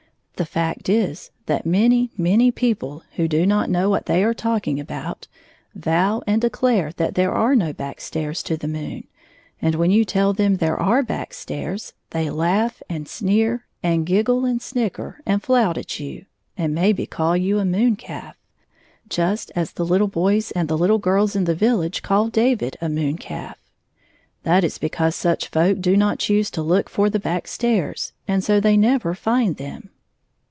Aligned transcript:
The 0.37 0.45
fact 0.45 0.89
is, 0.89 1.29
that 1.45 1.67
many, 1.67 2.09
many 2.17 2.49
people, 2.49 3.03
who 3.15 3.27
do 3.27 3.45
not 3.45 3.69
know 3.69 3.91
what 3.91 4.07
they 4.07 4.23
are 4.23 4.33
talking 4.33 4.79
about, 4.79 5.27
vow 5.75 6.23
and 6.25 6.41
declare 6.41 6.91
that 6.93 7.13
there 7.13 7.31
are 7.31 7.55
no 7.55 7.73
back 7.73 8.01
stairs 8.01 8.41
to 8.43 8.57
the 8.57 8.67
moon, 8.67 9.05
and 9.61 9.75
when 9.75 9.91
you 9.91 10.03
tell 10.03 10.33
them 10.33 10.55
there 10.57 10.79
are 10.79 11.03
back 11.03 11.35
stairs, 11.35 11.93
they 12.09 12.31
laugh 12.31 12.81
and 12.89 13.07
sneer, 13.07 13.67
and 13.83 14.07
giggle 14.07 14.43
and 14.43 14.63
snicker 14.63 15.21
and 15.27 15.43
flout 15.43 15.77
at 15.77 15.99
you, 15.99 16.25
and, 16.57 16.73
maybe, 16.73 17.05
call 17.05 17.37
you 17.37 17.59
a 17.59 17.63
moon 17.63 17.95
calf, 17.95 18.35
just 19.09 19.51
as 19.55 19.73
the 19.73 19.85
little 19.85 20.07
boys 20.07 20.49
and 20.49 20.67
the 20.67 20.77
little 20.77 20.97
girls 20.97 21.35
in 21.35 21.43
the 21.43 21.53
village 21.53 22.01
called 22.01 22.31
David 22.31 22.75
a 22.81 22.89
moon 22.89 23.19
calf. 23.19 23.59
That 24.41 24.63
is 24.63 24.79
because 24.79 25.15
such 25.15 25.49
folk 25.49 25.81
do 25.81 25.95
not 25.95 26.17
choose 26.17 26.49
to 26.49 26.63
look 26.63 26.89
for 26.89 27.11
the 27.11 27.19
back 27.19 27.47
stairs, 27.47 28.13
and 28.27 28.43
so 28.43 28.59
they 28.59 28.75
never 28.75 29.13
find 29.13 29.57
them. 29.57 29.89